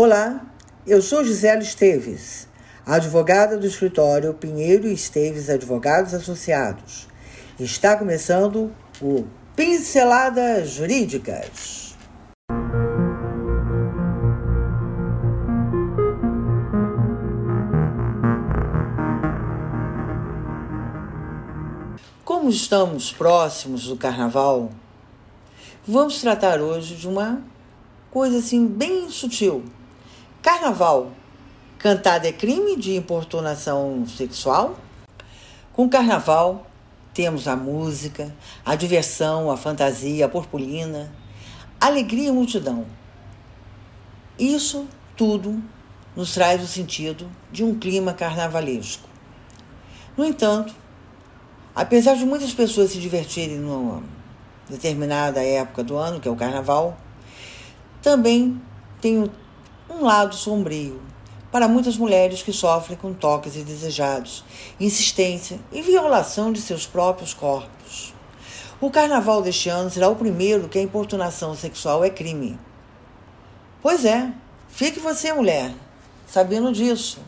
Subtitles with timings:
[0.00, 0.46] Olá,
[0.86, 2.46] eu sou Gisele Esteves,
[2.86, 7.08] advogada do escritório Pinheiro Esteves Advogados Associados.
[7.58, 8.72] Está começando
[9.02, 9.26] o
[9.56, 11.96] Pinceladas Jurídicas.
[22.24, 24.70] Como estamos próximos do carnaval,
[25.84, 27.42] vamos tratar hoje de uma
[28.12, 29.64] coisa assim bem sutil
[30.40, 31.10] Carnaval.
[31.78, 34.78] Cantada é crime de importunação sexual?
[35.72, 36.66] Com carnaval,
[37.12, 38.32] temos a música,
[38.64, 41.12] a diversão, a fantasia, a purpurina,
[41.80, 42.86] alegria e multidão.
[44.38, 45.60] Isso tudo
[46.14, 49.08] nos traz o sentido de um clima carnavalesco.
[50.16, 50.72] No entanto,
[51.74, 54.02] apesar de muitas pessoas se divertirem numa
[54.70, 56.96] determinada época do ano, que é o carnaval,
[58.00, 58.60] também
[59.00, 59.30] tem o
[59.88, 61.00] um lado sombrio
[61.50, 64.44] para muitas mulheres que sofrem com toques indesejados,
[64.78, 68.12] insistência e violação de seus próprios corpos.
[68.80, 72.56] O carnaval deste ano será o primeiro que a importunação sexual é crime.
[73.82, 74.32] Pois é,
[74.68, 75.74] fique você, mulher,
[76.26, 77.18] sabendo disso.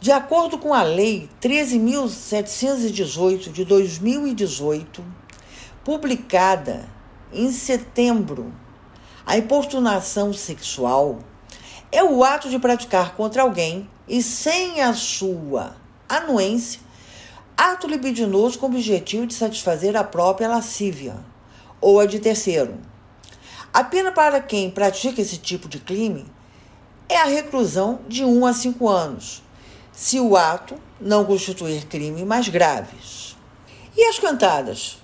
[0.00, 5.04] De acordo com a Lei 13.718 de 2018,
[5.82, 6.88] publicada
[7.32, 8.52] em setembro
[9.26, 11.18] a importunação sexual
[11.90, 15.76] é o ato de praticar contra alguém e sem a sua
[16.08, 16.80] anuência
[17.56, 21.16] ato libidinoso com o objetivo de satisfazer a própria lascívia
[21.80, 22.78] ou a de terceiro.
[23.72, 26.26] A pena para quem pratica esse tipo de crime
[27.08, 29.42] é a reclusão de 1 a 5 anos,
[29.92, 33.36] se o ato não constituir crime mais graves.
[33.96, 34.98] E as cantadas?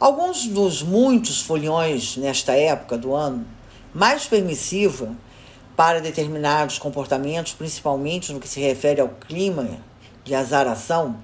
[0.00, 3.46] Alguns dos muitos foliões nesta época do ano,
[3.94, 5.14] mais permissiva
[5.76, 9.78] para determinados comportamentos, principalmente no que se refere ao clima
[10.24, 11.16] de azaração,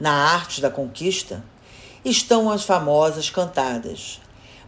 [0.00, 1.44] na arte da conquista,
[2.02, 4.20] estão as famosas cantadas.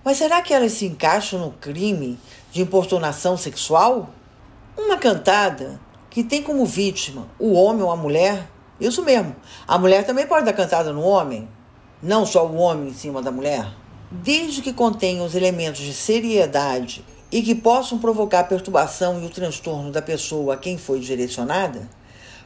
[0.04, 2.18] Mas será que elas se encaixam no crime
[2.52, 4.10] de importunação sexual?
[4.76, 9.34] Uma cantada que tem como vítima o homem ou a mulher, isso mesmo,
[9.66, 11.48] a mulher também pode dar cantada no homem
[12.02, 13.68] não só o homem em cima da mulher,
[14.10, 19.92] desde que contenham os elementos de seriedade e que possam provocar perturbação e o transtorno
[19.92, 21.88] da pessoa a quem foi direcionada,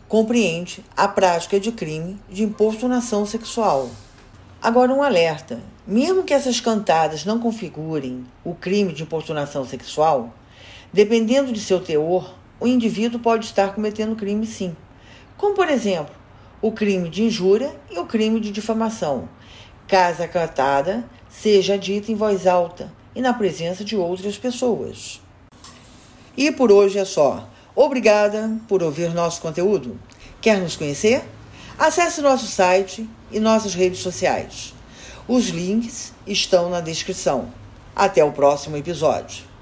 [0.08, 3.88] compreende a prática de crime de importunação sexual.
[4.60, 10.34] Agora, um alerta: mesmo que essas cantadas não configurem o crime de importunação sexual,
[10.92, 14.76] dependendo de seu teor, o indivíduo pode estar cometendo crime sim.
[15.36, 16.14] Como, por exemplo,
[16.64, 19.28] o crime de injúria e o crime de difamação,
[19.86, 25.20] caso a cantada seja dita em voz alta e na presença de outras pessoas.
[26.34, 27.46] E por hoje é só.
[27.76, 30.00] Obrigada por ouvir nosso conteúdo.
[30.40, 31.22] Quer nos conhecer?
[31.78, 34.72] Acesse nosso site e nossas redes sociais.
[35.28, 37.52] Os links estão na descrição.
[37.94, 39.53] Até o próximo episódio.